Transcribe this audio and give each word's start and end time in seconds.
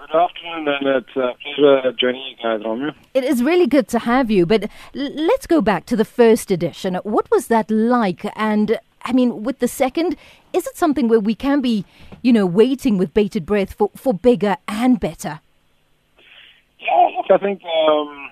Good 0.00 0.16
afternoon, 0.16 0.66
and 0.66 0.86
it's 0.86 1.14
a 1.14 1.34
pleasure 1.42 1.92
joining 1.92 2.22
you 2.22 2.36
guys, 2.42 2.62
Romeo. 2.64 2.92
It 3.12 3.22
is 3.22 3.42
really 3.42 3.66
good 3.66 3.86
to 3.88 3.98
have 3.98 4.30
you, 4.30 4.46
but 4.46 4.70
let's 4.94 5.46
go 5.46 5.60
back 5.60 5.84
to 5.86 5.94
the 5.94 6.06
first 6.06 6.50
edition. 6.50 6.94
What 7.04 7.30
was 7.30 7.48
that 7.48 7.70
like? 7.70 8.24
And 8.34 8.78
I 9.02 9.12
mean, 9.12 9.42
with 9.42 9.58
the 9.58 9.68
second, 9.68 10.16
is 10.54 10.66
it 10.66 10.78
something 10.78 11.06
where 11.06 11.20
we 11.20 11.34
can 11.34 11.60
be, 11.60 11.84
you 12.22 12.32
know, 12.32 12.46
waiting 12.46 12.96
with 12.96 13.12
bated 13.12 13.44
breath 13.44 13.74
for, 13.74 13.90
for 13.94 14.14
bigger 14.14 14.56
and 14.66 14.98
better? 14.98 15.40
Yeah, 16.78 17.10
look, 17.18 17.26
I 17.30 17.36
think 17.36 17.60
um, 17.64 18.30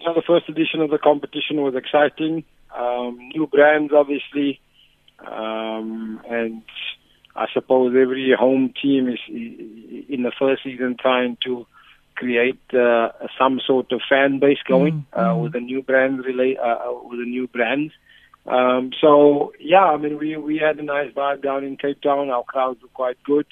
you 0.00 0.06
know 0.06 0.14
the 0.14 0.22
first 0.26 0.48
edition 0.48 0.80
of 0.80 0.90
the 0.90 0.98
competition 0.98 1.62
was 1.62 1.76
exciting. 1.76 2.42
Um, 2.76 3.30
new 3.32 3.46
brands, 3.46 3.92
obviously, 3.92 4.60
um, 5.24 6.20
and 6.28 6.62
I 7.36 7.46
suppose 7.52 7.94
every 8.00 8.32
home 8.38 8.72
team 8.80 9.08
is 9.08 9.18
in 9.28 10.22
the 10.22 10.32
first 10.38 10.62
season 10.62 10.96
trying 11.00 11.36
to 11.44 11.66
create 12.14 12.60
uh, 12.72 13.08
some 13.38 13.60
sort 13.66 13.90
of 13.90 14.00
fan 14.08 14.38
base 14.38 14.62
going 14.68 15.04
Mm, 15.14 15.18
uh, 15.20 15.34
mm. 15.34 15.42
with 15.42 15.52
the 15.52 15.60
new 15.60 15.82
brand 15.82 16.24
relate 16.24 16.58
uh, 16.58 16.78
with 17.08 17.18
the 17.18 17.24
new 17.26 17.48
brands. 17.48 17.92
Um, 18.46 18.90
so 19.00 19.52
yeah, 19.58 19.84
I 19.84 19.96
mean 19.96 20.18
we 20.18 20.36
we 20.36 20.58
had 20.58 20.78
a 20.78 20.82
nice 20.82 21.10
vibe 21.12 21.42
down 21.42 21.64
in 21.64 21.76
Cape 21.76 22.00
Town. 22.02 22.30
Our 22.30 22.44
crowds 22.44 22.80
were 22.82 22.88
quite 23.02 23.20
good. 23.24 23.46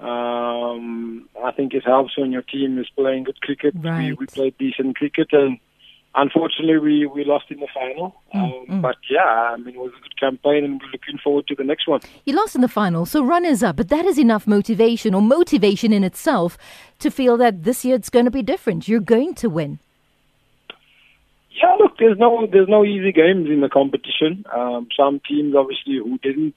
Um, 0.00 1.28
I 1.42 1.52
think 1.52 1.74
it 1.74 1.84
helps 1.84 2.16
when 2.18 2.32
your 2.32 2.42
team 2.42 2.78
is 2.78 2.88
playing 2.96 3.24
good 3.24 3.40
cricket. 3.40 3.74
We, 3.74 3.88
Right. 3.88 4.18
we 4.18 4.26
played 4.26 4.58
decent 4.58 4.96
cricket, 4.96 5.28
and 5.32 5.58
unfortunately, 6.14 6.78
we, 6.78 7.06
we 7.06 7.24
lost 7.24 7.46
in 7.50 7.60
the 7.60 7.68
final. 7.72 8.14
Mm, 8.34 8.40
um, 8.40 8.66
mm. 8.68 8.82
But 8.82 8.96
yeah, 9.10 9.20
I 9.20 9.56
mean, 9.56 9.74
it 9.74 9.80
was 9.80 9.92
a 9.98 10.02
good 10.02 10.18
campaign, 10.18 10.64
and 10.64 10.80
we're 10.80 10.90
looking 10.92 11.18
forward 11.22 11.46
to 11.48 11.54
the 11.54 11.64
next 11.64 11.86
one. 11.86 12.00
You 12.24 12.34
lost 12.34 12.54
in 12.54 12.60
the 12.60 12.68
final, 12.68 13.06
so 13.06 13.22
runners 13.22 13.62
up, 13.62 13.76
but 13.76 13.88
that 13.88 14.04
is 14.04 14.18
enough 14.18 14.46
motivation 14.46 15.14
or 15.14 15.22
motivation 15.22 15.92
in 15.92 16.04
itself 16.04 16.58
to 16.98 17.10
feel 17.10 17.36
that 17.38 17.64
this 17.64 17.84
year 17.84 17.96
it's 17.96 18.10
going 18.10 18.24
to 18.24 18.30
be 18.30 18.42
different. 18.42 18.88
You're 18.88 19.00
going 19.00 19.34
to 19.36 19.48
win. 19.48 19.78
Yeah, 21.50 21.74
look, 21.78 21.98
there's 21.98 22.18
no 22.18 22.46
there's 22.50 22.68
no 22.68 22.84
easy 22.84 23.12
games 23.12 23.48
in 23.48 23.60
the 23.60 23.68
competition. 23.68 24.44
Um, 24.54 24.88
some 24.96 25.20
teams, 25.28 25.54
obviously, 25.54 25.96
who 25.98 26.18
didn't 26.18 26.56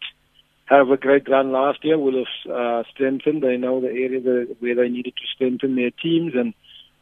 have 0.66 0.90
a 0.90 0.98
great 0.98 1.30
run 1.30 1.52
last 1.52 1.84
year 1.84 1.98
will 1.98 2.24
have 2.24 2.52
uh, 2.52 2.84
strengthened. 2.92 3.44
They 3.44 3.58
know 3.58 3.82
the 3.82 3.88
area 3.88 4.20
that, 4.22 4.56
where 4.60 4.76
they 4.76 4.90
needed 4.90 5.14
to 5.16 5.28
strengthen 5.34 5.76
their 5.76 5.92
teams, 5.92 6.34
and 6.34 6.54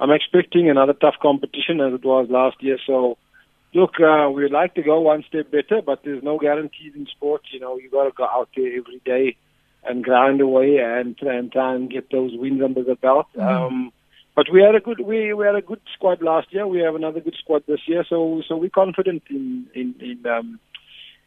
I'm 0.03 0.11
expecting 0.11 0.69
another 0.69 0.91
tough 0.91 1.15
competition 1.21 1.79
as 1.79 1.93
it 1.93 2.03
was 2.03 2.27
last 2.29 2.61
year. 2.61 2.77
So, 2.85 3.17
look, 3.73 4.01
uh, 4.01 4.29
we'd 4.29 4.51
like 4.51 4.75
to 4.75 4.83
go 4.83 4.99
one 4.99 5.23
step 5.25 5.49
better, 5.49 5.81
but 5.81 6.01
there's 6.03 6.21
no 6.21 6.37
guarantees 6.37 6.91
in 6.93 7.07
sports. 7.07 7.45
You 7.53 7.61
know, 7.61 7.77
you 7.77 7.89
got 7.89 8.03
to 8.03 8.11
go 8.11 8.25
out 8.25 8.49
there 8.53 8.67
every 8.67 9.01
day 9.05 9.37
and 9.85 10.03
grind 10.03 10.41
away 10.41 10.79
and, 10.79 11.17
try 11.17 11.35
and 11.35 11.49
try 11.49 11.73
and 11.73 11.89
get 11.89 12.11
those 12.11 12.31
wins 12.33 12.61
under 12.61 12.83
the 12.83 12.95
belt. 12.95 13.27
Um, 13.39 13.93
but 14.35 14.47
we 14.51 14.61
had 14.61 14.75
a 14.75 14.81
good 14.81 14.99
we, 14.99 15.33
we 15.33 15.45
had 15.45 15.55
a 15.55 15.61
good 15.61 15.79
squad 15.93 16.21
last 16.21 16.51
year. 16.51 16.67
We 16.67 16.79
have 16.79 16.95
another 16.95 17.21
good 17.21 17.37
squad 17.39 17.63
this 17.65 17.79
year, 17.87 18.03
so 18.09 18.41
so 18.45 18.57
we're 18.57 18.69
confident 18.71 19.23
in 19.29 19.67
in 19.73 19.95
in, 20.01 20.25
um, 20.29 20.59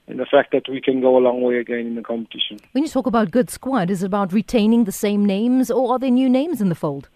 in 0.07 0.19
the 0.19 0.27
fact 0.27 0.53
that 0.53 0.69
we 0.69 0.83
can 0.83 1.01
go 1.01 1.17
a 1.17 1.23
long 1.27 1.41
way 1.41 1.57
again 1.59 1.87
in 1.87 1.95
the 1.95 2.03
competition. 2.03 2.59
When 2.73 2.85
you 2.85 2.91
talk 2.91 3.07
about 3.07 3.31
good 3.31 3.49
squad, 3.49 3.91
is 3.91 4.03
it 4.03 4.07
about 4.07 4.35
retaining 4.35 4.85
the 4.85 4.93
same 4.93 5.25
names 5.25 5.71
or 5.71 5.93
are 5.93 5.99
there 5.99 6.11
new 6.11 6.29
names 6.29 6.61
in 6.61 6.69
the 6.69 6.75
fold? 6.75 7.09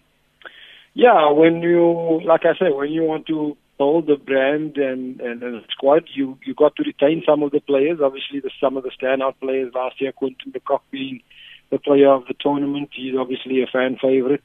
Yeah, 0.93 1.31
when 1.31 1.61
you 1.61 2.21
like 2.25 2.41
I 2.45 2.53
say, 2.59 2.71
when 2.71 2.89
you 2.91 3.03
want 3.03 3.25
to 3.27 3.55
build 3.77 4.07
the 4.07 4.15
brand 4.17 4.77
and 4.77 5.19
and, 5.21 5.41
and 5.41 5.63
squad, 5.71 6.03
you 6.13 6.37
you 6.45 6.53
got 6.53 6.75
to 6.75 6.83
retain 6.83 7.23
some 7.25 7.43
of 7.43 7.51
the 7.51 7.61
players. 7.61 7.99
Obviously, 8.03 8.39
the 8.41 8.51
some 8.59 8.77
of 8.77 8.83
the 8.83 8.91
standout 8.91 9.35
players 9.39 9.73
last 9.73 10.01
year, 10.01 10.11
Quinton 10.11 10.51
de 10.51 10.59
Kock 10.59 10.83
being 10.91 11.21
the 11.69 11.79
player 11.79 12.11
of 12.11 12.25
the 12.27 12.35
tournament. 12.39 12.89
He's 12.93 13.15
obviously 13.17 13.63
a 13.63 13.67
fan 13.67 13.97
favorite. 14.01 14.43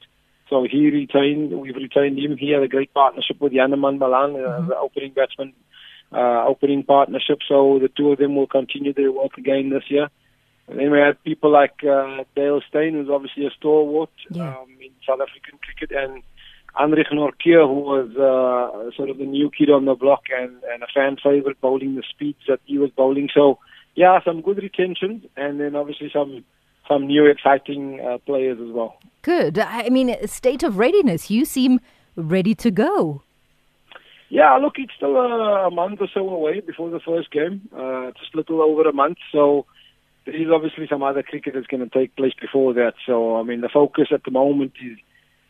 So 0.49 0.65
he 0.69 0.89
retained, 0.89 1.51
we've 1.59 1.75
retained 1.75 2.17
him. 2.17 2.37
He 2.37 2.51
had 2.51 2.63
a 2.63 2.69
great 2.69 2.93
partnership 2.93 3.41
with 3.41 3.51
Janneman 3.51 3.97
Malan, 3.99 4.33
uh, 4.41 4.61
the 4.61 4.77
opening 4.77 5.11
batsman, 5.11 5.51
uh, 6.13 6.45
opening 6.47 6.83
partnership. 6.83 7.39
So 7.49 7.79
the 7.81 7.89
two 7.89 8.13
of 8.13 8.17
them 8.17 8.37
will 8.37 8.47
continue 8.47 8.93
their 8.93 9.11
work 9.11 9.37
again 9.37 9.69
this 9.71 9.83
year. 9.89 10.07
And 10.69 10.79
then 10.79 10.89
we 10.91 10.99
had 10.99 11.21
people 11.25 11.51
like 11.51 11.83
uh, 11.83 12.23
Dale 12.33 12.61
Steyn, 12.69 12.93
who's 12.93 13.09
obviously 13.09 13.45
a 13.45 13.51
stalwart 13.51 14.09
Yeah. 14.31 14.55
um, 14.57 14.69
in 14.81 14.91
South 15.05 15.19
African 15.19 15.59
cricket, 15.61 15.91
and 15.91 16.23
Anrich 16.75 17.11
Nortje, 17.11 17.65
who 17.65 17.79
was 17.79 18.09
uh, 18.15 18.95
sort 18.95 19.09
of 19.09 19.17
the 19.17 19.25
new 19.25 19.49
kid 19.49 19.69
on 19.69 19.85
the 19.85 19.95
block 19.95 20.23
and, 20.37 20.61
and 20.71 20.83
a 20.83 20.87
fan 20.93 21.17
favorite, 21.21 21.59
bowling 21.61 21.95
the 21.95 22.03
speeds 22.09 22.39
that 22.47 22.59
he 22.65 22.77
was 22.77 22.91
bowling. 22.91 23.29
So, 23.33 23.59
yeah, 23.95 24.19
some 24.23 24.41
good 24.41 24.57
retentions, 24.57 25.23
and 25.35 25.59
then 25.59 25.75
obviously 25.75 26.09
some 26.13 26.45
some 26.87 27.07
new 27.07 27.25
exciting 27.25 27.99
uh, 27.99 28.17
players 28.19 28.59
as 28.61 28.73
well. 28.73 28.97
Good. 29.21 29.59
I 29.59 29.89
mean, 29.89 30.15
state 30.27 30.63
of 30.63 30.77
readiness. 30.77 31.29
You 31.29 31.43
seem 31.43 31.81
ready 32.15 32.55
to 32.55 32.71
go. 32.71 33.23
Yeah, 34.29 34.55
look, 34.57 34.73
it's 34.77 34.93
still 34.95 35.15
a, 35.15 35.67
a 35.67 35.71
month 35.71 36.01
or 36.01 36.07
so 36.13 36.27
away 36.29 36.59
before 36.59 36.89
the 36.89 36.99
first 36.99 37.31
game. 37.31 37.67
Uh, 37.73 38.11
just 38.11 38.33
a 38.33 38.37
little 38.37 38.61
over 38.61 38.87
a 38.87 38.93
month, 38.93 39.17
so 39.31 39.65
there 40.25 40.35
is 40.35 40.49
obviously 40.53 40.87
some 40.89 41.01
other 41.01 41.23
cricket 41.23 41.53
that's 41.55 41.67
going 41.67 41.87
to 41.87 41.97
take 41.97 42.15
place 42.15 42.33
before 42.39 42.73
that. 42.73 42.93
So, 43.05 43.37
I 43.37 43.43
mean, 43.43 43.61
the 43.61 43.69
focus 43.69 44.09
at 44.11 44.23
the 44.25 44.31
moment 44.31 44.73
is 44.83 44.97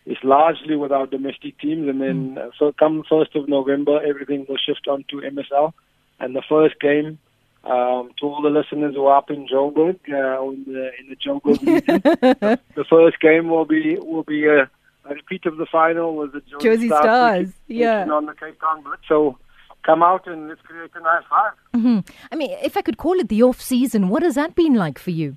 is 0.08 0.18
largely 0.24 0.76
with 0.78 0.92
our 0.92 1.06
domestic 1.06 1.60
teams, 1.60 1.88
and 1.88 2.02
then 2.02 2.38
uh, 2.38 2.50
so 2.58 2.72
come 2.72 3.04
first 3.10 3.36
of 3.36 3.48
November, 3.50 4.02
everything 4.04 4.46
will 4.48 4.58
shift 4.58 4.88
on 4.88 5.04
to 5.10 5.18
MSL, 5.18 5.74
and 6.20 6.36
the 6.36 6.44
first 6.48 6.80
game. 6.80 7.20
Um, 7.64 8.12
to 8.22 8.28
all 8.28 8.42
the 8.42 8.50
listeners 8.50 8.96
who 8.96 9.08
are 9.08 9.18
up 9.18 9.30
in 9.30 9.46
Joburg, 9.46 10.00
uh, 10.10 10.42
in 10.52 10.64
the 10.68 10.90
in 11.00 11.10
the 11.10 11.18
Joburg 11.18 11.60
region, 11.60 12.02
the 12.76 12.86
first 12.90 13.20
game 13.20 13.50
will 13.50 13.66
be 13.66 13.98
will 13.98 14.24
be 14.24 14.46
a, 14.46 14.70
a 15.04 15.14
repeat 15.14 15.46
of 15.46 15.58
the 15.58 15.66
final 15.66 16.16
with 16.16 16.32
the 16.32 16.42
Jersey, 16.62 16.88
Jozi 16.88 16.88
Stars 16.88 17.04
Stars, 17.04 17.54
yeah. 17.68 18.06
on 18.10 18.26
the 18.26 18.34
Cape 18.34 18.58
Town 18.62 18.84
Blitz. 18.84 19.02
So 19.10 19.38
come 19.84 20.02
out 20.02 20.28
and 20.28 20.48
let's 20.48 20.62
create 20.62 20.92
a 20.96 21.02
nice 21.02 21.24
vibe. 21.30 21.82
hmm 21.82 22.00
I 22.32 22.36
mean, 22.38 22.52
if 22.64 22.78
I 22.78 22.82
could 22.82 22.98
call 22.98 23.20
it 23.20 23.28
the 23.28 23.44
off 23.44 23.60
season, 23.60 24.08
what 24.08 24.24
has 24.24 24.36
that 24.36 24.56
been 24.56 24.76
like 24.76 24.98
for 24.98 25.12
you? 25.12 25.36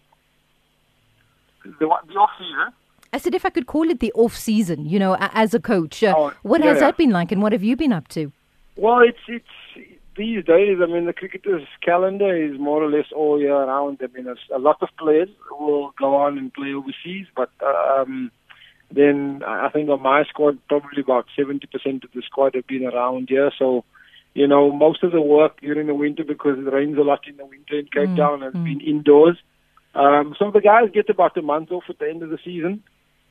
The, 1.64 1.70
the 1.80 1.86
off 1.86 2.30
season. 2.38 2.72
I 3.12 3.18
said, 3.18 3.34
if 3.34 3.44
I 3.44 3.50
could 3.50 3.66
call 3.66 3.90
it 3.90 4.00
the 4.00 4.12
off 4.12 4.36
season, 4.36 4.86
you 4.86 4.98
know, 4.98 5.16
as 5.20 5.52
a 5.54 5.60
coach, 5.60 6.02
uh, 6.02 6.14
Oh, 6.16 6.32
what 6.42 6.60
yeah, 6.60 6.68
has 6.68 6.76
yeah. 6.76 6.80
that 6.86 6.96
been 6.96 7.10
like 7.10 7.32
and 7.32 7.42
what 7.42 7.52
have 7.52 7.64
you 7.64 7.76
been 7.76 7.92
up 7.92 8.08
to? 8.08 8.30
Well, 8.76 9.00
it's 9.00 9.18
it's 9.26 9.88
these 10.16 10.44
days. 10.44 10.78
I 10.82 10.86
mean, 10.86 11.06
the 11.06 11.12
cricketers' 11.12 11.66
calendar 11.82 12.34
is 12.36 12.58
more 12.58 12.82
or 12.82 12.90
less 12.90 13.06
all 13.14 13.40
year 13.40 13.56
round. 13.56 14.00
I 14.02 14.06
mean, 14.16 14.26
a, 14.28 14.56
a 14.56 14.58
lot 14.58 14.78
of 14.80 14.88
players 14.98 15.28
will 15.50 15.92
go 15.98 16.14
on 16.16 16.38
and 16.38 16.52
play 16.54 16.72
overseas, 16.72 17.26
but 17.36 17.50
um, 17.64 18.30
then 18.92 19.42
I 19.46 19.68
think 19.70 19.88
on 19.88 20.02
my 20.02 20.24
squad, 20.24 20.58
probably 20.68 21.02
about 21.02 21.26
seventy 21.36 21.66
percent 21.66 22.04
of 22.04 22.10
the 22.14 22.22
squad 22.22 22.54
have 22.54 22.66
been 22.66 22.86
around 22.86 23.28
here. 23.28 23.50
So, 23.58 23.84
you 24.34 24.46
know, 24.46 24.70
most 24.72 25.02
of 25.02 25.12
the 25.12 25.20
work 25.20 25.60
during 25.60 25.86
the 25.88 25.94
winter 25.94 26.24
because 26.24 26.58
it 26.58 26.72
rains 26.72 26.96
a 26.96 27.02
lot 27.02 27.26
in 27.28 27.36
the 27.36 27.44
winter 27.44 27.78
in 27.78 27.86
Cape 27.86 28.10
Mm, 28.10 28.16
Town 28.16 28.42
has 28.42 28.52
mm. 28.54 28.64
been 28.64 28.80
indoors. 28.80 29.36
Um, 29.94 30.36
so 30.38 30.50
the 30.52 30.60
guys 30.60 30.88
get 30.94 31.10
about 31.10 31.36
a 31.36 31.42
month 31.42 31.72
off 31.72 31.84
at 31.88 31.98
the 31.98 32.08
end 32.08 32.22
of 32.22 32.30
the 32.30 32.38
season. 32.44 32.82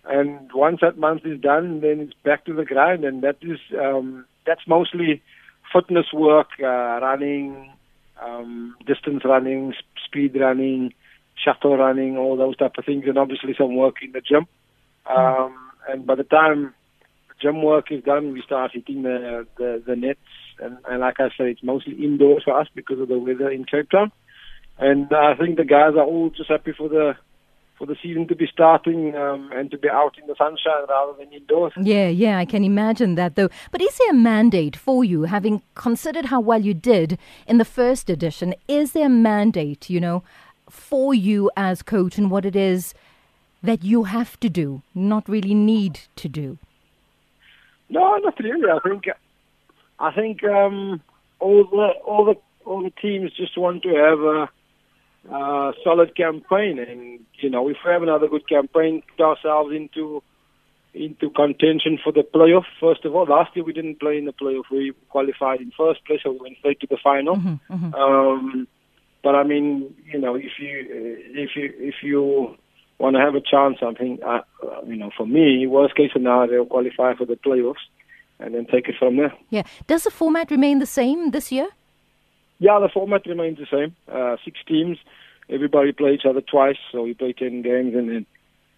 And 0.06 0.50
once 0.54 0.80
that 0.82 0.98
month 0.98 1.26
is 1.26 1.40
done, 1.40 1.82
then 1.82 2.00
it's 2.00 2.14
back 2.24 2.46
to 2.46 2.54
the 2.54 2.66
grind, 2.66 3.04
and 3.04 3.22
that 3.22 3.38
is 3.42 3.60
um, 3.80 4.26
that's 4.46 4.68
mostly 4.68 5.22
fitness 5.74 6.08
work, 6.14 6.48
uh, 6.62 7.00
running, 7.02 7.72
um, 8.22 8.76
distance 8.88 9.24
running, 9.26 9.74
sp- 9.78 10.02
speed 10.06 10.40
running, 10.40 10.94
shuttle 11.44 11.78
running, 11.78 12.18
all 12.18 12.38
those 12.38 12.58
type 12.58 12.74
of 12.78 12.86
things, 12.86 13.04
and 13.08 13.18
obviously 13.18 13.54
some 13.58 13.76
work 13.76 13.96
in 14.02 14.12
the 14.12 14.22
gym. 14.22 14.48
Um, 15.06 15.56
and 15.88 16.06
by 16.06 16.16
the 16.16 16.24
time 16.24 16.74
gym 17.42 17.62
work 17.62 17.92
is 17.92 18.04
done, 18.04 18.34
we 18.34 18.42
start 18.42 18.72
hitting 18.74 19.04
the 19.04 19.46
the, 19.58 19.84
the 19.86 19.96
nets, 19.96 20.20
and, 20.60 20.78
and 20.90 21.02
like 21.02 21.20
I 21.20 21.30
say, 21.30 21.52
it's 21.52 21.64
mostly 21.64 21.94
indoors 22.04 22.44
for 22.44 22.60
us 22.60 22.68
because 22.74 23.00
of 23.00 23.10
the 23.10 23.20
weather 23.20 23.50
in 23.50 23.66
Cape 23.66 23.90
Town. 23.90 24.12
And 24.78 25.12
I 25.14 25.36
think 25.36 25.58
the 25.58 25.66
guys 25.66 25.94
are 25.96 26.06
all 26.06 26.30
just 26.30 26.50
happy 26.50 26.72
for 26.72 26.88
the 26.88 27.16
for 27.80 27.88
the 27.88 27.96
season 28.04 28.28
to 28.28 28.36
be 28.36 28.46
starting 28.46 29.16
um, 29.16 29.50
and 29.54 29.72
to 29.72 29.78
be 29.78 29.90
out 29.90 30.18
in 30.20 30.28
the 30.28 30.36
sunshine 30.38 30.86
rather 30.90 31.14
than 31.18 31.32
indoors. 31.32 31.72
Yeah, 31.82 32.10
yeah, 32.10 32.38
I 32.38 32.46
can 32.46 32.66
imagine 32.66 33.16
that 33.16 33.36
though. 33.36 33.50
But 33.72 33.82
is 33.82 33.98
there 33.98 34.12
a 34.12 34.14
mandate 34.14 34.76
for 34.76 35.06
you, 35.06 35.24
having 35.24 35.62
considered 35.76 36.26
how 36.26 36.42
well 36.42 36.62
you 36.62 36.74
did 36.74 37.18
in 37.48 37.58
the 37.58 37.66
first 37.66 38.10
edition? 38.10 38.54
Is 38.68 38.92
there 38.92 39.06
a 39.06 39.10
mandate, 39.10 39.90
you 39.90 40.02
know, 40.02 40.24
for 40.70 41.14
you 41.14 41.50
as 41.56 41.82
coach 41.82 42.18
and 42.18 42.30
what 42.30 42.46
it 42.46 42.56
is 42.56 42.94
that 43.64 43.84
you 43.84 44.04
have 44.04 44.40
to 44.42 44.50
do, 44.50 44.82
not 44.94 45.28
really 45.28 45.54
need 45.54 46.02
to 46.18 46.28
do? 46.28 46.58
No, 47.90 48.16
not 48.18 48.38
really. 48.40 48.70
I 48.70 48.80
think 48.88 49.06
I 50.00 50.12
think 50.12 50.44
um, 50.44 51.02
all 51.40 51.64
the 51.64 51.88
all 52.06 52.26
the 52.26 52.36
all 52.66 52.84
the 52.84 52.92
teams 53.02 53.32
just 53.34 53.58
want 53.58 53.84
to 53.84 53.90
have 53.90 54.20
a, 54.20 55.34
a 55.36 55.74
solid 55.84 56.16
campaign, 56.16 56.78
and 56.78 57.19
you 57.42 57.50
know, 57.50 57.68
if 57.70 57.78
we 57.86 57.92
have 57.92 58.04
another 58.04 58.28
good 58.28 58.48
campaign, 58.48 59.04
put 59.16 59.24
ourselves 59.24 59.74
into 59.74 60.24
into 60.94 61.30
contention 61.30 62.00
for 62.04 62.12
the 62.12 62.24
playoff. 62.24 62.66
First 62.80 63.06
of 63.06 63.16
all, 63.16 63.26
last 63.26 63.56
year 63.56 63.64
we 63.64 63.74
didn't 63.74 64.00
play 64.00 64.18
in 64.18 64.26
the 64.26 64.34
playoff; 64.34 64.64
we 64.72 64.94
qualified 65.10 65.62
in 65.62 65.72
first 65.78 66.04
place, 66.06 66.22
so 66.24 66.32
we 66.32 66.40
went 66.40 66.58
straight 66.58 66.80
to 66.80 66.88
the 66.88 66.98
final. 67.04 67.36
Mhm, 67.36 67.60
mhm. 67.70 67.94
Um, 67.96 68.68
but 69.24 69.36
I 69.36 69.44
mean, 69.44 69.94
you 70.06 70.20
know, 70.20 70.36
if 70.36 70.58
you 70.60 70.88
if 71.36 71.56
you 71.56 71.74
if 71.78 71.96
you 72.02 72.58
want 73.00 73.16
to 73.16 73.22
have 73.22 73.36
a 73.36 73.42
chance. 73.42 73.78
I 73.82 73.94
think, 73.94 74.22
uh, 74.26 74.42
you 74.86 74.96
know, 74.96 75.10
for 75.16 75.26
me, 75.26 75.66
worst 75.66 75.96
case 75.96 76.12
scenario, 76.14 76.66
qualify 76.66 77.16
for 77.16 77.26
the 77.26 77.36
playoffs 77.36 77.86
and 78.40 78.54
then 78.54 78.66
take 78.66 78.88
it 78.88 78.96
from 79.00 79.18
there. 79.18 79.34
Yeah. 79.50 79.64
Does 79.88 80.04
the 80.04 80.12
format 80.12 80.52
remain 80.52 80.80
the 80.80 80.86
same 80.86 81.32
this 81.32 81.52
year? 81.52 81.70
Yeah, 82.60 82.80
the 82.80 82.90
format 82.90 83.26
remains 83.26 83.58
the 83.58 83.68
same. 83.72 83.96
Uh, 84.12 84.36
six 84.44 84.60
teams. 84.68 84.98
Everybody 85.50 85.92
play 85.92 86.14
each 86.14 86.26
other 86.26 86.42
twice, 86.42 86.78
so 86.92 87.04
we 87.04 87.14
play 87.14 87.34
10 87.34 87.62
games 87.62 87.96
and 87.96 88.10
then 88.10 88.26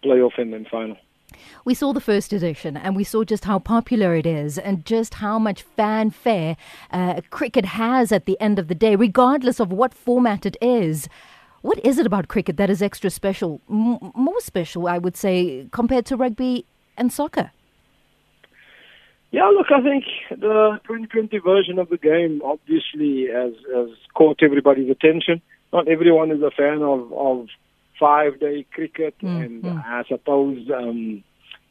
playoff 0.02 0.38
and 0.38 0.52
then 0.52 0.66
final. 0.70 0.96
We 1.64 1.74
saw 1.74 1.92
the 1.92 2.00
first 2.00 2.32
edition 2.32 2.76
and 2.76 2.96
we 2.96 3.04
saw 3.04 3.24
just 3.24 3.44
how 3.44 3.58
popular 3.58 4.14
it 4.14 4.26
is 4.26 4.58
and 4.58 4.84
just 4.84 5.14
how 5.14 5.38
much 5.38 5.62
fanfare 5.62 6.56
uh, 6.90 7.20
cricket 7.30 7.64
has 7.64 8.12
at 8.12 8.26
the 8.26 8.40
end 8.40 8.58
of 8.58 8.68
the 8.68 8.74
day, 8.74 8.96
regardless 8.96 9.60
of 9.60 9.72
what 9.72 9.94
format 9.94 10.46
it 10.46 10.56
is. 10.60 11.08
What 11.62 11.84
is 11.84 11.98
it 11.98 12.06
about 12.06 12.28
cricket 12.28 12.56
that 12.56 12.70
is 12.70 12.82
extra 12.82 13.10
special, 13.10 13.60
M- 13.70 14.12
more 14.14 14.40
special, 14.40 14.88
I 14.88 14.98
would 14.98 15.16
say, 15.16 15.68
compared 15.70 16.06
to 16.06 16.16
rugby 16.16 16.66
and 16.96 17.12
soccer? 17.12 17.52
Yeah, 19.30 19.46
look, 19.46 19.68
I 19.74 19.80
think 19.80 20.04
the 20.30 20.80
2020 20.86 21.38
version 21.38 21.78
of 21.78 21.88
the 21.88 21.96
game 21.96 22.42
obviously 22.44 23.28
has, 23.32 23.54
has 23.74 23.88
caught 24.14 24.42
everybody's 24.42 24.90
attention. 24.90 25.40
Not 25.72 25.88
everyone 25.88 26.30
is 26.30 26.42
a 26.42 26.50
fan 26.50 26.82
of, 26.82 27.12
of 27.12 27.48
five 27.98 28.40
day 28.40 28.66
cricket, 28.72 29.14
mm, 29.22 29.44
and. 29.44 29.66
I 29.66 30.02
suppose 30.08 30.68
um, 30.74 31.22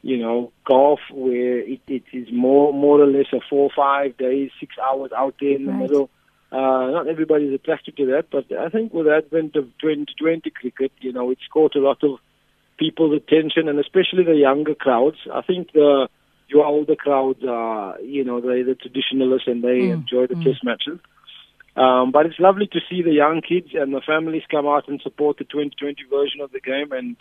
you 0.02 0.18
know 0.18 0.52
golf 0.66 1.00
where 1.12 1.60
it, 1.60 1.80
it 1.86 2.02
is 2.12 2.28
more 2.32 2.72
more 2.72 3.00
or 3.00 3.06
less 3.06 3.26
a 3.32 3.40
four 3.48 3.70
five 3.74 4.16
days, 4.16 4.50
six 4.60 4.74
hours 4.78 5.12
out 5.16 5.36
there 5.40 5.56
in 5.56 5.66
the 5.66 5.72
middle. 5.72 6.10
Uh, 6.50 6.90
not 6.90 7.08
everybody 7.08 7.46
is 7.46 7.54
attracted 7.54 7.96
to 7.96 8.06
that, 8.06 8.26
but 8.30 8.44
I 8.52 8.68
think 8.68 8.92
with 8.92 9.06
the 9.06 9.14
advent 9.14 9.56
of 9.56 9.64
2020 9.80 10.50
cricket, 10.50 10.92
you 11.00 11.10
know, 11.10 11.30
it's 11.30 11.46
caught 11.50 11.74
a 11.76 11.80
lot 11.80 12.04
of 12.04 12.18
people's 12.76 13.16
attention, 13.16 13.68
and 13.68 13.78
especially 13.78 14.24
the 14.24 14.36
younger 14.36 14.74
crowds. 14.74 15.16
I 15.32 15.40
think 15.40 15.72
the 15.72 16.08
your 16.48 16.66
older 16.66 16.96
crowds 16.96 17.42
are, 17.48 17.98
you 18.02 18.24
know, 18.24 18.40
they're 18.40 18.64
the 18.64 18.74
traditionalists 18.74 19.48
and 19.48 19.64
they 19.64 19.88
mm, 19.88 19.92
enjoy 19.92 20.26
the 20.26 20.34
mm. 20.34 20.44
test 20.44 20.62
matches. 20.62 20.98
Um, 21.76 22.12
but 22.12 22.26
it's 22.26 22.38
lovely 22.38 22.66
to 22.66 22.80
see 22.90 23.02
the 23.02 23.12
young 23.12 23.40
kids 23.40 23.68
and 23.72 23.94
the 23.94 24.02
families 24.06 24.42
come 24.50 24.66
out 24.66 24.88
and 24.88 25.00
support 25.00 25.38
the 25.38 25.44
2020 25.44 25.96
version 26.10 26.40
of 26.40 26.52
the 26.52 26.60
game. 26.60 26.92
And, 26.92 27.16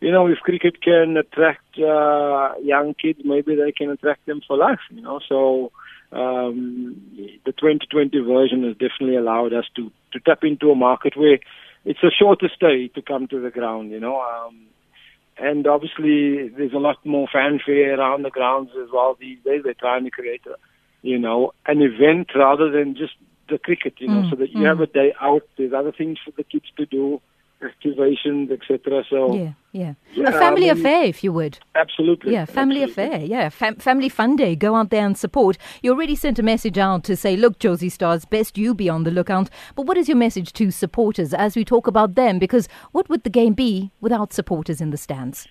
you 0.00 0.12
know, 0.12 0.26
if 0.26 0.38
cricket 0.38 0.82
can 0.82 1.16
attract 1.16 1.78
uh, 1.78 2.54
young 2.62 2.94
kids, 3.00 3.20
maybe 3.24 3.56
they 3.56 3.72
can 3.72 3.90
attract 3.90 4.26
them 4.26 4.42
for 4.46 4.58
life, 4.58 4.80
you 4.90 5.00
know. 5.00 5.20
So 5.26 5.72
um, 6.12 7.00
the 7.46 7.52
2020 7.52 8.18
version 8.20 8.64
has 8.64 8.74
definitely 8.74 9.16
allowed 9.16 9.54
us 9.54 9.64
to, 9.76 9.90
to 10.12 10.20
tap 10.20 10.44
into 10.44 10.70
a 10.70 10.74
market 10.74 11.16
where 11.16 11.38
it's 11.86 12.02
a 12.02 12.10
shorter 12.10 12.50
stay 12.54 12.88
to 12.88 13.02
come 13.02 13.26
to 13.28 13.40
the 13.40 13.50
ground, 13.50 13.90
you 13.90 14.00
know. 14.00 14.20
Um, 14.20 14.66
and 15.36 15.66
obviously, 15.66 16.48
there's 16.48 16.72
a 16.72 16.78
lot 16.78 17.04
more 17.04 17.26
fanfare 17.32 17.98
around 17.98 18.22
the 18.22 18.30
grounds 18.30 18.70
as 18.80 18.88
well 18.92 19.16
these 19.18 19.38
days. 19.44 19.62
They're 19.64 19.74
trying 19.74 20.04
to 20.04 20.10
create 20.10 20.42
a, 20.46 20.56
you 21.02 21.18
know, 21.18 21.52
an 21.66 21.82
event 21.82 22.28
rather 22.34 22.70
than 22.70 22.94
just 22.94 23.14
the 23.48 23.58
cricket, 23.58 23.94
you 23.98 24.08
know, 24.08 24.22
mm, 24.22 24.30
so 24.30 24.36
that 24.36 24.50
you 24.50 24.60
mm. 24.60 24.66
have 24.66 24.80
a 24.80 24.86
day 24.86 25.14
out. 25.20 25.42
There's 25.56 25.72
other 25.72 25.92
things 25.92 26.18
for 26.24 26.30
the 26.36 26.44
kids 26.44 26.66
to 26.76 26.86
do, 26.86 27.20
activations, 27.62 28.50
etc. 28.50 29.04
So 29.08 29.34
yeah, 29.34 29.52
yeah, 29.72 29.94
yeah, 30.14 30.28
a 30.28 30.32
family 30.32 30.70
I 30.70 30.74
mean, 30.74 30.84
affair, 30.84 31.04
if 31.04 31.24
you 31.24 31.32
would. 31.32 31.58
Absolutely. 31.74 32.32
Yeah, 32.32 32.44
family 32.44 32.82
absolutely. 32.82 33.16
affair. 33.16 33.26
Yeah, 33.26 33.48
Fam- 33.48 33.76
family 33.76 34.08
fun 34.08 34.36
day. 34.36 34.56
Go 34.56 34.76
out 34.76 34.90
there 34.90 35.04
and 35.04 35.16
support. 35.16 35.56
You 35.82 35.92
already 35.92 36.16
sent 36.16 36.38
a 36.38 36.42
message 36.42 36.78
out 36.78 37.04
to 37.04 37.16
say, 37.16 37.36
look, 37.36 37.58
Jozi 37.58 37.90
Stars, 37.90 38.24
best 38.24 38.58
you 38.58 38.74
be 38.74 38.88
on 38.88 39.04
the 39.04 39.10
lookout. 39.10 39.50
But 39.74 39.86
what 39.86 39.96
is 39.96 40.08
your 40.08 40.16
message 40.16 40.52
to 40.54 40.70
supporters 40.70 41.34
as 41.34 41.56
we 41.56 41.64
talk 41.64 41.86
about 41.86 42.14
them? 42.14 42.38
Because 42.38 42.68
what 42.92 43.08
would 43.08 43.24
the 43.24 43.30
game 43.30 43.54
be 43.54 43.90
without 44.00 44.32
supporters 44.32 44.80
in 44.80 44.90
the 44.90 44.96
stands? 44.96 45.46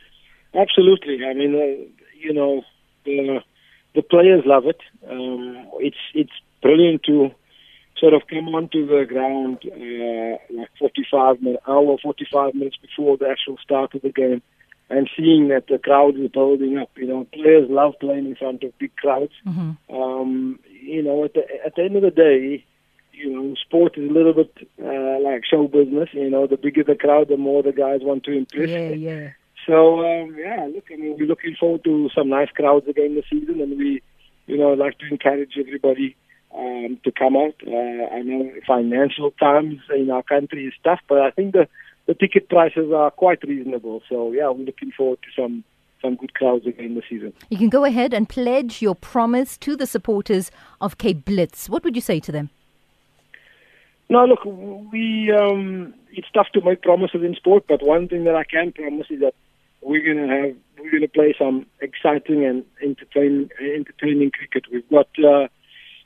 Absolutely. 0.55 1.25
I 1.25 1.33
mean, 1.33 1.55
uh, 1.55 2.01
you 2.19 2.33
know, 2.33 2.63
the 3.05 3.41
the 3.95 4.01
players 4.01 4.43
love 4.45 4.65
it. 4.65 4.81
Um, 5.09 5.67
it's 5.79 5.97
it's 6.13 6.31
brilliant 6.61 7.03
to 7.03 7.31
sort 7.97 8.13
of 8.13 8.23
come 8.27 8.49
onto 8.49 8.85
the 8.85 9.05
ground 9.05 9.59
uh, 9.65 10.59
like 10.59 10.69
45 10.79 11.41
minutes, 11.41 11.63
hour, 11.67 11.97
45 12.01 12.55
minutes 12.55 12.77
before 12.81 13.17
the 13.17 13.29
actual 13.29 13.57
start 13.63 13.93
of 13.95 14.01
the 14.01 14.11
game, 14.11 14.41
and 14.89 15.09
seeing 15.15 15.47
that 15.49 15.67
the 15.67 15.77
crowd 15.77 16.17
is 16.17 16.31
building 16.31 16.77
up. 16.77 16.89
You 16.95 17.07
know, 17.07 17.27
players 17.33 17.69
love 17.69 17.93
playing 17.99 18.25
in 18.25 18.35
front 18.35 18.63
of 18.63 18.77
big 18.77 18.95
crowds. 18.95 19.33
Mm-hmm. 19.45 19.95
Um, 19.95 20.59
you 20.81 21.03
know, 21.03 21.23
at 21.25 21.33
the 21.33 21.43
at 21.65 21.75
the 21.75 21.83
end 21.83 21.95
of 21.95 22.01
the 22.01 22.11
day, 22.11 22.65
you 23.13 23.31
know, 23.31 23.55
sport 23.55 23.97
is 23.97 24.09
a 24.09 24.13
little 24.13 24.33
bit 24.33 24.51
uh, 24.83 25.19
like 25.21 25.43
show 25.45 25.67
business. 25.67 26.09
You 26.13 26.29
know, 26.29 26.47
the 26.47 26.57
bigger 26.57 26.83
the 26.83 26.95
crowd, 26.95 27.29
the 27.29 27.37
more 27.37 27.63
the 27.63 27.71
guys 27.71 27.99
want 28.01 28.23
to 28.25 28.31
impress. 28.31 28.69
Yeah, 28.69 28.89
yeah. 28.89 29.29
So 29.65 29.99
um, 29.99 30.35
yeah, 30.37 30.67
look, 30.73 30.85
I 30.91 30.97
mean, 30.97 31.15
we're 31.17 31.27
looking 31.27 31.55
forward 31.59 31.83
to 31.85 32.09
some 32.15 32.29
nice 32.29 32.49
crowds 32.49 32.87
again 32.87 33.15
this 33.15 33.25
season, 33.29 33.61
and 33.61 33.77
we, 33.77 34.01
you 34.47 34.57
know, 34.57 34.73
like 34.73 34.97
to 34.99 35.07
encourage 35.07 35.53
everybody 35.57 36.17
um, 36.55 36.99
to 37.03 37.11
come 37.11 37.35
out. 37.35 37.55
Uh, 37.65 38.15
I 38.15 38.21
know 38.21 38.51
financial 38.67 39.31
times 39.31 39.79
in 39.95 40.09
our 40.11 40.23
country 40.23 40.65
is 40.65 40.73
tough, 40.83 40.99
but 41.07 41.19
I 41.19 41.31
think 41.31 41.53
the 41.53 41.67
the 42.05 42.13
ticket 42.13 42.49
prices 42.49 42.91
are 42.91 43.11
quite 43.11 43.41
reasonable. 43.43 44.01
So 44.09 44.31
yeah, 44.31 44.49
we're 44.49 44.65
looking 44.65 44.91
forward 44.91 45.19
to 45.23 45.41
some 45.41 45.63
some 46.01 46.15
good 46.15 46.33
crowds 46.33 46.67
again 46.67 46.95
this 46.95 47.05
season. 47.09 47.33
You 47.49 47.57
can 47.57 47.69
go 47.69 47.85
ahead 47.85 48.13
and 48.13 48.27
pledge 48.27 48.81
your 48.81 48.95
promise 48.95 49.57
to 49.59 49.75
the 49.75 49.87
supporters 49.87 50.51
of 50.81 50.97
Cape 50.97 51.23
Blitz. 51.23 51.69
What 51.69 51.83
would 51.83 51.95
you 51.95 52.01
say 52.01 52.19
to 52.19 52.31
them? 52.31 52.49
No, 54.09 54.25
look, 54.25 54.43
we 54.45 55.31
um, 55.31 55.93
it's 56.11 56.27
tough 56.33 56.47
to 56.53 56.61
make 56.61 56.81
promises 56.81 57.23
in 57.23 57.35
sport, 57.35 57.65
but 57.67 57.81
one 57.81 58.07
thing 58.07 58.25
that 58.25 58.35
I 58.35 58.43
can 58.43 58.71
promise 58.71 59.07
is 59.09 59.21
that 59.21 59.33
we're 59.81 60.03
going 60.03 60.27
to 60.27 60.33
have 60.33 60.55
we're 60.77 60.91
going 60.91 61.01
to 61.01 61.07
play 61.07 61.33
some 61.37 61.65
exciting 61.81 62.45
and 62.45 62.65
entertaining 62.81 63.49
entertaining 63.59 64.31
cricket. 64.31 64.65
We've 64.71 64.89
got 64.89 65.07
uh, 65.23 65.47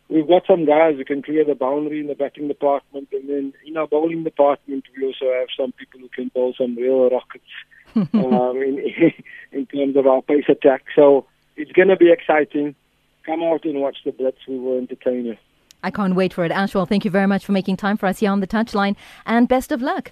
we've 0.09 0.27
got 0.27 0.43
some 0.47 0.65
guys 0.65 0.95
who 0.95 1.05
can 1.05 1.21
clear 1.21 1.43
the 1.45 1.55
boundary 1.55 1.99
in 1.99 2.07
the 2.07 2.15
batting 2.15 2.47
department, 2.47 3.09
and 3.11 3.29
then 3.29 3.53
in 3.65 3.77
our 3.77 3.87
bowling 3.87 4.23
department, 4.23 4.85
we 4.95 5.05
also 5.05 5.25
have 5.37 5.47
some 5.57 5.71
people 5.73 5.99
who 5.99 6.09
can 6.09 6.29
bowl 6.29 6.53
some 6.57 6.75
real 6.75 7.09
rockets 7.09 7.45
um, 7.95 8.57
in 8.57 9.13
in 9.51 9.65
terms 9.67 9.95
of 9.95 10.07
our 10.07 10.21
pace 10.21 10.45
attack. 10.49 10.83
So 10.95 11.25
it's 11.55 11.71
going 11.71 11.89
to 11.89 11.95
be 11.95 12.11
exciting. 12.11 12.75
Come 13.25 13.43
out 13.43 13.65
and 13.65 13.81
watch 13.81 13.97
the 14.05 14.11
Blitz. 14.11 14.37
We 14.47 14.57
will 14.57 14.77
entertain 14.77 15.25
you. 15.25 15.37
I 15.83 15.91
can't 15.91 16.15
wait 16.15 16.33
for 16.33 16.43
it. 16.43 16.51
Ashwil, 16.51 16.87
thank 16.87 17.05
you 17.05 17.11
very 17.11 17.27
much 17.27 17.45
for 17.45 17.51
making 17.51 17.77
time 17.77 17.97
for 17.97 18.07
us 18.07 18.19
here 18.19 18.31
on 18.31 18.39
the 18.39 18.47
touchline, 18.47 18.95
and 19.25 19.47
best 19.47 19.71
of 19.71 19.81
luck. 19.81 20.11